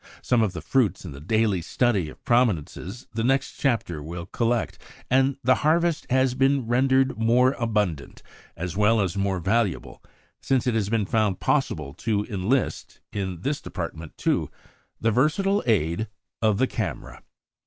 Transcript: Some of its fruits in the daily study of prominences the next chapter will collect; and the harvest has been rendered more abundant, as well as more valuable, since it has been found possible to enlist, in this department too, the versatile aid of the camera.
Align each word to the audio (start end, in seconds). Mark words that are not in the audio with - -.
Some 0.23 0.41
of 0.41 0.55
its 0.55 0.65
fruits 0.67 1.05
in 1.05 1.11
the 1.11 1.19
daily 1.21 1.61
study 1.61 2.09
of 2.09 2.25
prominences 2.25 3.05
the 3.13 3.23
next 3.23 3.57
chapter 3.59 4.01
will 4.01 4.25
collect; 4.25 4.79
and 5.11 5.37
the 5.43 5.53
harvest 5.61 6.07
has 6.09 6.33
been 6.33 6.65
rendered 6.65 7.19
more 7.19 7.51
abundant, 7.59 8.23
as 8.57 8.75
well 8.75 8.99
as 8.99 9.15
more 9.15 9.37
valuable, 9.37 10.01
since 10.41 10.65
it 10.65 10.73
has 10.73 10.89
been 10.89 11.05
found 11.05 11.39
possible 11.39 11.93
to 11.93 12.25
enlist, 12.25 12.99
in 13.13 13.41
this 13.41 13.61
department 13.61 14.17
too, 14.17 14.49
the 14.99 15.11
versatile 15.11 15.61
aid 15.67 16.07
of 16.41 16.57
the 16.57 16.65
camera. 16.65 17.21